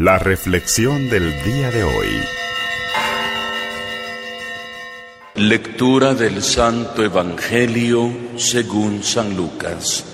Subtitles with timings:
[0.00, 2.06] La reflexión del día de hoy.
[5.34, 10.04] Lectura del Santo Evangelio según San Lucas.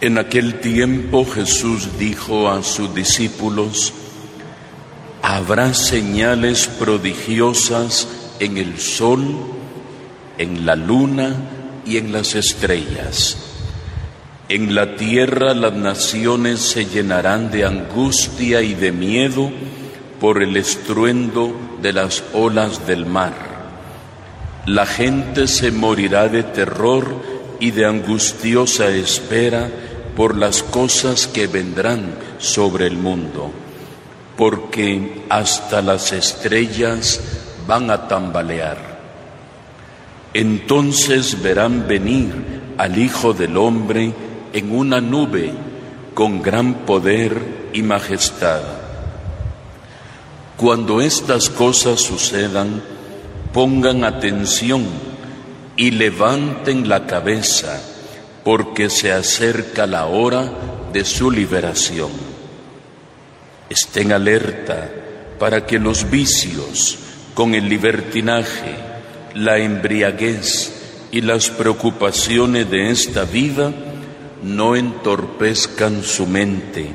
[0.00, 3.92] En aquel tiempo Jesús dijo a sus discípulos,
[5.20, 8.06] habrá señales prodigiosas
[8.38, 9.20] en el sol,
[10.38, 11.34] en la luna
[11.84, 13.51] y en las estrellas.
[14.52, 19.50] En la tierra las naciones se llenarán de angustia y de miedo
[20.20, 23.32] por el estruendo de las olas del mar.
[24.66, 27.06] La gente se morirá de terror
[27.60, 29.70] y de angustiosa espera
[30.14, 33.50] por las cosas que vendrán sobre el mundo,
[34.36, 37.22] porque hasta las estrellas
[37.66, 39.00] van a tambalear.
[40.34, 42.34] Entonces verán venir
[42.76, 44.12] al Hijo del Hombre
[44.52, 45.52] en una nube
[46.14, 48.60] con gran poder y majestad.
[50.56, 52.82] Cuando estas cosas sucedan,
[53.52, 54.84] pongan atención
[55.76, 57.82] y levanten la cabeza
[58.44, 60.52] porque se acerca la hora
[60.92, 62.10] de su liberación.
[63.70, 64.90] Estén alerta
[65.38, 66.98] para que los vicios,
[67.34, 68.76] con el libertinaje,
[69.34, 73.72] la embriaguez y las preocupaciones de esta vida
[74.42, 76.90] no entorpezcan su mente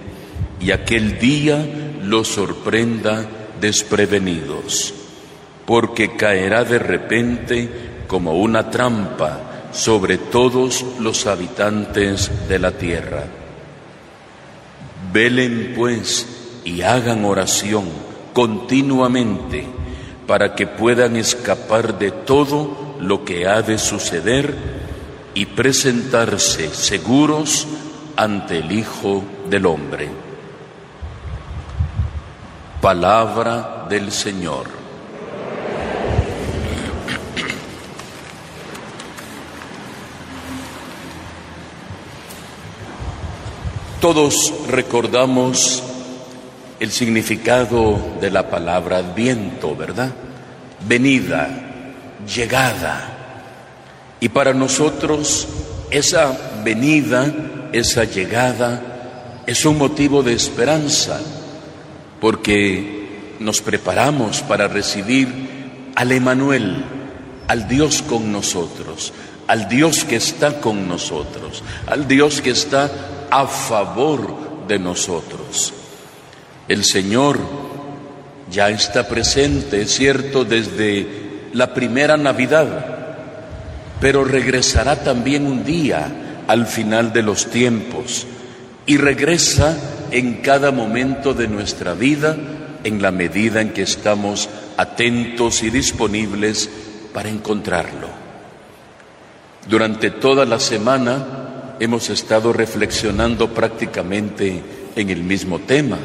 [0.60, 1.66] y aquel día
[2.04, 3.26] los sorprenda
[3.60, 4.94] desprevenidos,
[5.66, 7.70] porque caerá de repente
[8.08, 13.26] como una trampa sobre todos los habitantes de la tierra.
[15.12, 16.26] Velen pues
[16.64, 17.86] y hagan oración
[18.34, 19.66] continuamente
[20.26, 24.54] para que puedan escapar de todo lo que ha de suceder
[25.38, 27.68] y presentarse seguros
[28.16, 30.10] ante el Hijo del Hombre.
[32.82, 34.66] Palabra del Señor.
[44.02, 45.84] Todos recordamos
[46.80, 50.12] el significado de la palabra adviento, ¿verdad?
[50.88, 51.48] Venida,
[52.26, 53.17] llegada.
[54.20, 55.48] Y para nosotros
[55.92, 57.34] esa venida,
[57.72, 61.20] esa llegada, es un motivo de esperanza,
[62.20, 65.28] porque nos preparamos para recibir
[65.96, 66.84] al Emanuel,
[67.48, 69.14] al Dios con nosotros,
[69.48, 72.92] al Dios que está con nosotros, al Dios que está
[73.30, 75.74] a favor de nosotros.
[76.68, 77.40] El Señor
[78.52, 82.97] ya está presente, es cierto, desde la primera Navidad,
[84.00, 88.28] pero regresará también un día al final de los tiempos
[88.86, 89.78] y regresa
[90.12, 92.38] en cada momento de nuestra vida
[92.84, 96.70] en la medida en que estamos atentos y disponibles
[97.14, 98.08] para encontrarlo.
[99.68, 104.62] Durante toda la semana hemos estado reflexionando prácticamente
[104.96, 105.98] en el mismo tema.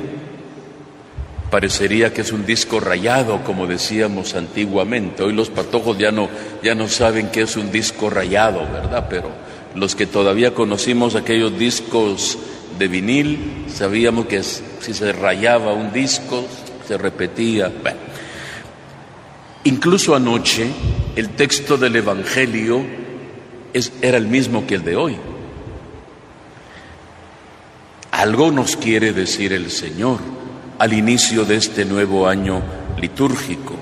[1.52, 5.22] Parecería que es un disco rayado, como decíamos antiguamente.
[5.22, 6.30] Hoy los patojos ya no,
[6.62, 9.06] ya no saben qué es un disco rayado, ¿verdad?
[9.10, 9.28] Pero
[9.74, 12.38] los que todavía conocimos aquellos discos
[12.78, 16.46] de vinil, sabíamos que si se rayaba un disco,
[16.88, 17.70] se repetía.
[19.64, 20.68] Incluso anoche,
[21.16, 22.82] el texto del Evangelio
[24.00, 25.16] era el mismo que el de hoy.
[28.10, 30.41] Algo nos quiere decir el Señor
[30.82, 32.60] al inicio de este nuevo año
[33.00, 33.76] litúrgico.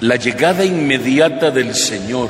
[0.00, 2.28] La llegada inmediata del Señor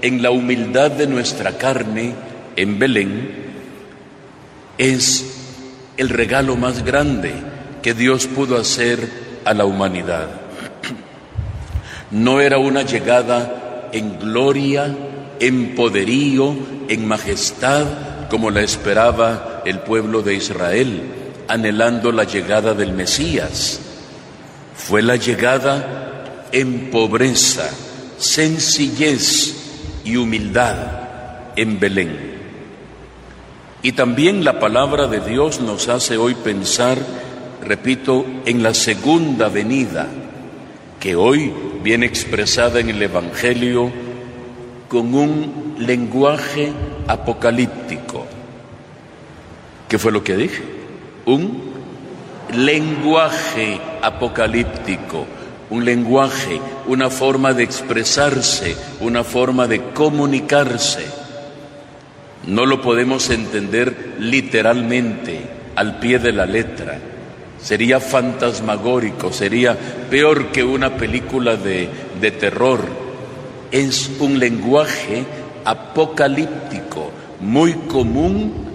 [0.00, 2.14] en la humildad de nuestra carne
[2.56, 3.30] en Belén
[4.78, 5.22] es
[5.98, 7.34] el regalo más grande
[7.82, 9.06] que Dios pudo hacer
[9.44, 10.28] a la humanidad.
[12.10, 14.96] No era una llegada en gloria,
[15.40, 16.56] en poderío,
[16.88, 17.84] en majestad,
[18.30, 23.80] como la esperaba el pueblo de Israel, anhelando la llegada del Mesías.
[24.76, 27.68] Fue la llegada en pobreza,
[28.18, 29.54] sencillez
[30.04, 30.76] y humildad
[31.56, 32.34] en Belén.
[33.82, 36.98] Y también la palabra de Dios nos hace hoy pensar,
[37.62, 40.06] repito, en la segunda venida,
[41.00, 41.52] que hoy
[41.82, 43.92] viene expresada en el Evangelio
[44.88, 46.72] con un lenguaje
[47.06, 48.26] apocalíptico.
[49.88, 50.73] ¿Qué fue lo que dije?
[51.26, 51.72] Un
[52.52, 55.26] lenguaje apocalíptico,
[55.70, 61.06] un lenguaje, una forma de expresarse, una forma de comunicarse.
[62.46, 65.40] No lo podemos entender literalmente,
[65.76, 66.98] al pie de la letra.
[67.60, 69.76] Sería fantasmagórico, sería
[70.10, 71.88] peor que una película de,
[72.20, 72.80] de terror.
[73.70, 75.24] Es un lenguaje
[75.64, 77.10] apocalíptico
[77.40, 78.73] muy común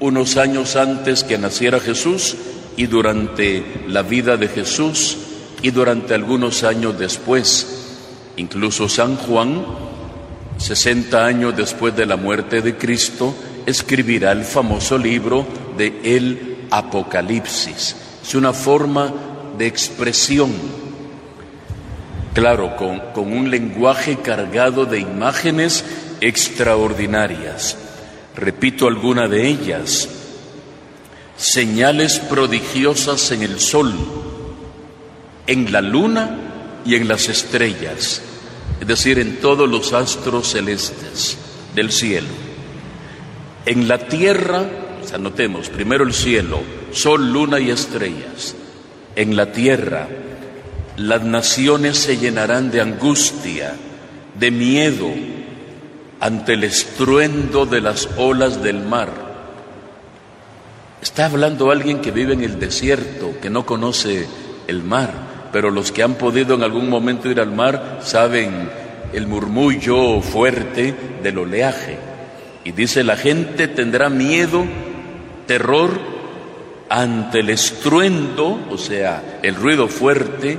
[0.00, 2.36] unos años antes que naciera Jesús
[2.76, 5.16] y durante la vida de Jesús
[5.62, 7.84] y durante algunos años después.
[8.36, 9.64] Incluso San Juan,
[10.58, 13.34] 60 años después de la muerte de Cristo,
[13.64, 15.46] escribirá el famoso libro
[15.76, 17.96] de El Apocalipsis.
[18.22, 19.12] Es una forma
[19.56, 20.52] de expresión,
[22.34, 25.84] claro, con, con un lenguaje cargado de imágenes
[26.20, 27.78] extraordinarias.
[28.36, 30.08] Repito alguna de ellas.
[31.36, 33.94] Señales prodigiosas en el sol,
[35.46, 36.38] en la luna
[36.84, 38.22] y en las estrellas,
[38.80, 41.36] es decir, en todos los astros celestes
[41.74, 42.28] del cielo.
[43.66, 44.64] En la tierra,
[45.02, 46.60] o sea, notemos, primero el cielo,
[46.92, 48.54] sol, luna y estrellas.
[49.14, 50.08] En la tierra,
[50.96, 53.74] las naciones se llenarán de angustia,
[54.38, 55.10] de miedo,
[56.26, 59.10] ante el estruendo de las olas del mar.
[61.00, 64.26] Está hablando alguien que vive en el desierto, que no conoce
[64.66, 65.12] el mar,
[65.52, 68.68] pero los que han podido en algún momento ir al mar saben
[69.12, 71.96] el murmullo fuerte del oleaje.
[72.64, 74.64] Y dice, la gente tendrá miedo,
[75.46, 75.92] terror
[76.88, 80.58] ante el estruendo, o sea, el ruido fuerte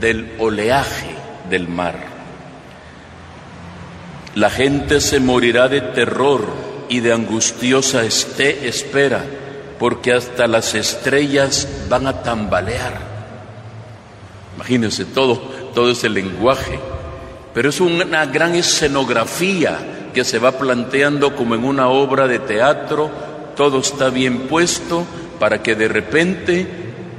[0.00, 1.14] del oleaje
[1.48, 2.15] del mar.
[4.36, 6.44] La gente se morirá de terror
[6.90, 9.24] y de angustiosa este espera,
[9.78, 13.00] porque hasta las estrellas van a tambalear.
[14.56, 15.38] Imagínense todo,
[15.74, 16.78] todo ese lenguaje.
[17.54, 23.10] Pero es una gran escenografía que se va planteando como en una obra de teatro.
[23.56, 25.06] Todo está bien puesto
[25.40, 26.66] para que de repente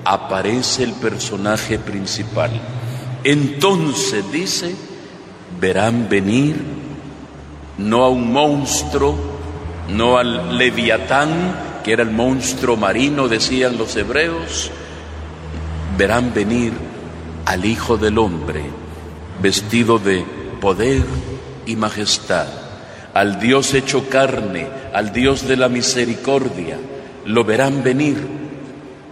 [0.05, 2.51] aparece el personaje principal.
[3.23, 4.75] Entonces dice,
[5.59, 6.85] verán venir
[7.77, 9.15] no a un monstruo,
[9.89, 14.71] no al leviatán, que era el monstruo marino, decían los hebreos,
[15.97, 16.73] verán venir
[17.45, 18.63] al Hijo del Hombre,
[19.41, 20.25] vestido de
[20.59, 21.05] poder
[21.65, 22.47] y majestad,
[23.13, 26.77] al Dios hecho carne, al Dios de la misericordia,
[27.25, 28.37] lo verán venir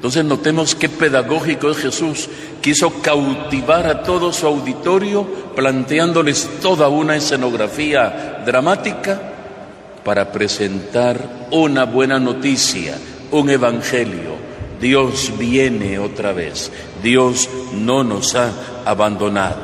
[0.05, 2.29] entonces notemos qué pedagógico es Jesús.
[2.61, 5.25] Quiso cautivar a todo su auditorio
[5.55, 9.19] planteándoles toda una escenografía dramática
[10.03, 12.97] para presentar una buena noticia,
[13.31, 14.35] un evangelio.
[14.79, 16.71] Dios viene otra vez.
[17.01, 18.51] Dios no nos ha
[18.85, 19.57] abandonado.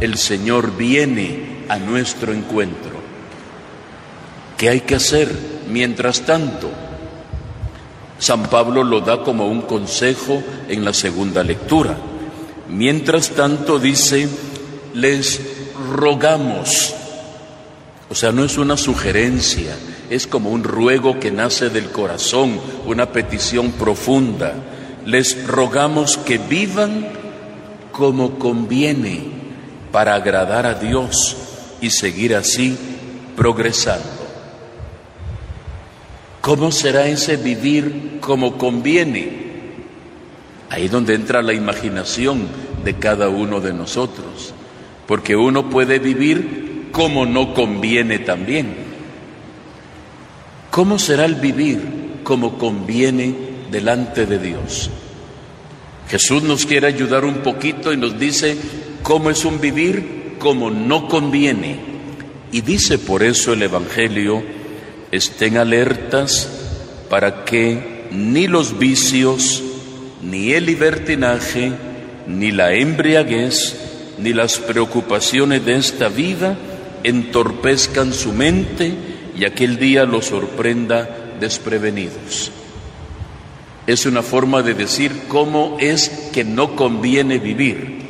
[0.00, 2.94] El Señor viene a nuestro encuentro.
[4.56, 5.30] ¿Qué hay que hacer
[5.68, 6.70] mientras tanto?
[8.18, 11.96] San Pablo lo da como un consejo en la segunda lectura.
[12.68, 14.28] Mientras tanto dice,
[14.94, 15.40] les
[15.92, 16.94] rogamos,
[18.10, 19.74] o sea, no es una sugerencia,
[20.10, 24.54] es como un ruego que nace del corazón, una petición profunda.
[25.06, 27.08] Les rogamos que vivan
[27.92, 29.22] como conviene
[29.90, 31.36] para agradar a Dios
[31.80, 32.76] y seguir así
[33.36, 34.24] progresando.
[36.40, 39.44] ¿Cómo será ese vivir como conviene?
[40.68, 42.48] Ahí donde entra la imaginación
[42.84, 44.52] de cada uno de nosotros,
[45.06, 46.63] porque uno puede vivir
[46.94, 48.72] como no conviene también.
[50.70, 51.80] ¿Cómo será el vivir
[52.22, 53.34] como conviene
[53.68, 54.90] delante de Dios?
[56.08, 58.56] Jesús nos quiere ayudar un poquito y nos dice
[59.02, 61.80] cómo es un vivir como no conviene.
[62.52, 64.44] Y dice por eso el Evangelio,
[65.10, 66.48] estén alertas
[67.10, 69.64] para que ni los vicios,
[70.22, 71.72] ni el libertinaje,
[72.28, 73.80] ni la embriaguez,
[74.18, 76.56] ni las preocupaciones de esta vida
[77.04, 78.92] entorpezcan su mente
[79.38, 82.50] y aquel día los sorprenda desprevenidos.
[83.86, 88.02] Es una forma de decir cómo es que no conviene vivir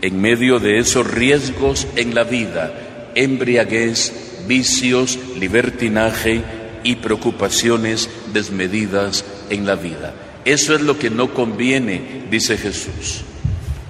[0.00, 6.42] en medio de esos riesgos en la vida, embriaguez, vicios, libertinaje
[6.82, 10.14] y preocupaciones desmedidas en la vida.
[10.44, 13.22] Eso es lo que no conviene, dice Jesús.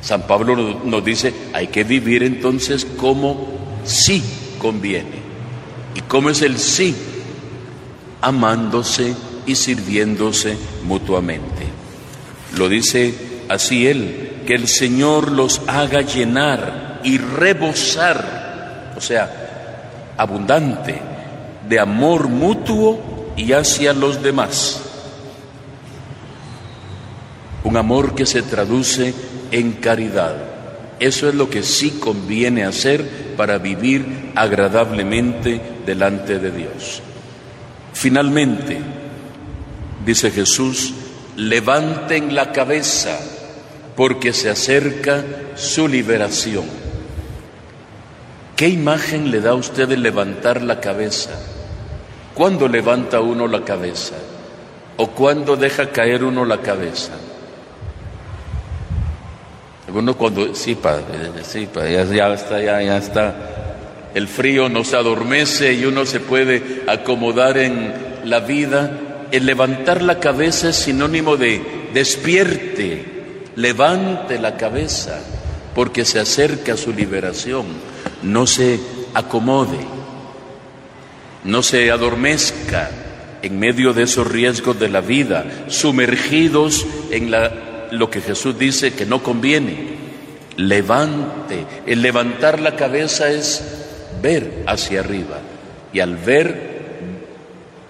[0.00, 4.22] San Pablo nos dice, hay que vivir entonces como sí
[4.58, 5.22] conviene.
[5.94, 6.94] ¿Y cómo es el sí?
[8.20, 9.14] Amándose
[9.46, 11.66] y sirviéndose mutuamente.
[12.56, 13.14] Lo dice
[13.48, 21.00] así él, que el Señor los haga llenar y rebosar, o sea, abundante
[21.68, 24.84] de amor mutuo y hacia los demás.
[27.64, 29.14] un amor que se traduce
[29.50, 30.36] en caridad.
[31.00, 37.02] Eso es lo que sí conviene hacer para vivir agradablemente delante de Dios.
[37.92, 38.78] Finalmente,
[40.04, 40.94] dice Jesús,
[41.36, 43.18] levanten la cabeza
[43.96, 45.24] porque se acerca
[45.54, 46.64] su liberación.
[48.56, 51.30] ¿Qué imagen le da a usted de levantar la cabeza?
[52.34, 54.14] ¿Cuándo levanta uno la cabeza?
[54.96, 57.12] ¿O cuándo deja caer uno la cabeza?
[59.92, 61.04] Uno cuando, sí, padre,
[61.42, 63.34] sí, padre, ya, está, ya, ya está.
[64.14, 67.92] El frío nos adormece y uno se puede acomodar en
[68.24, 69.26] la vida.
[69.30, 71.60] El levantar la cabeza es sinónimo de
[71.92, 73.04] despierte,
[73.56, 75.20] levante la cabeza,
[75.74, 77.66] porque se acerca su liberación.
[78.22, 78.80] No se
[79.12, 79.78] acomode,
[81.44, 82.90] no se adormezca
[83.42, 88.92] en medio de esos riesgos de la vida, sumergidos en la lo que Jesús dice
[88.92, 89.94] que no conviene.
[90.56, 91.66] Levante.
[91.86, 93.62] El levantar la cabeza es
[94.22, 95.38] ver hacia arriba.
[95.92, 96.74] Y al ver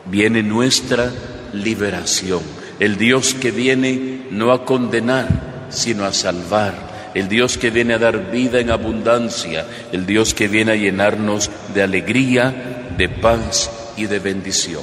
[0.06, 1.10] viene nuestra
[1.52, 2.42] liberación.
[2.80, 5.28] El Dios que viene no a condenar,
[5.70, 6.94] sino a salvar.
[7.14, 9.66] El Dios que viene a dar vida en abundancia.
[9.92, 14.82] El Dios que viene a llenarnos de alegría, de paz y de bendición.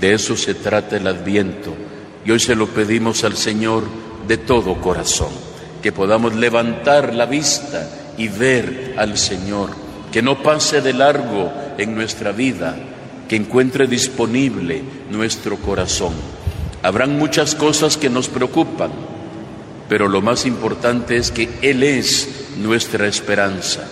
[0.00, 1.74] De eso se trata el adviento.
[2.24, 3.84] Y hoy se lo pedimos al Señor
[4.26, 5.30] de todo corazón,
[5.82, 9.70] que podamos levantar la vista y ver al Señor,
[10.10, 12.76] que no pase de largo en nuestra vida,
[13.28, 16.14] que encuentre disponible nuestro corazón.
[16.82, 18.90] Habrán muchas cosas que nos preocupan,
[19.88, 23.82] pero lo más importante es que Él es nuestra esperanza.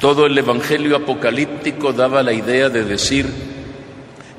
[0.00, 3.53] Todo el Evangelio apocalíptico daba la idea de decir,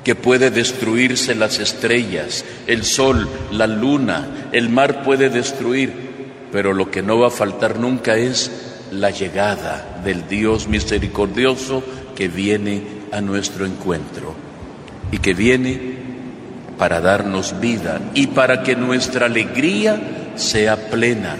[0.06, 5.92] que puede destruirse las estrellas, el sol, la luna, el mar puede destruir,
[6.52, 8.52] pero lo que no va a faltar nunca es
[8.92, 11.84] la llegada del Dios misericordioso
[12.16, 14.36] que viene a nuestro encuentro
[15.12, 15.96] y que viene
[16.78, 21.36] para darnos vida y para que nuestra alegría sea plena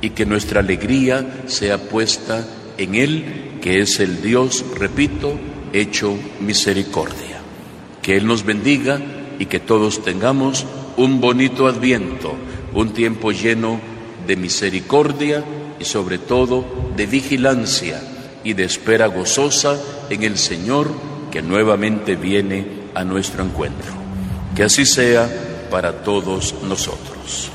[0.00, 2.44] y que nuestra alegría sea puesta
[2.78, 3.24] en Él,
[3.62, 5.38] que es el Dios, repito,
[5.72, 7.31] hecho misericordia.
[8.02, 9.00] Que Él nos bendiga
[9.38, 10.66] y que todos tengamos
[10.96, 12.34] un bonito adviento,
[12.74, 13.80] un tiempo lleno
[14.26, 15.44] de misericordia
[15.80, 16.64] y sobre todo
[16.96, 18.02] de vigilancia
[18.44, 19.80] y de espera gozosa
[20.10, 20.90] en el Señor
[21.30, 23.92] que nuevamente viene a nuestro encuentro.
[24.54, 25.28] Que así sea
[25.70, 27.50] para todos nosotros.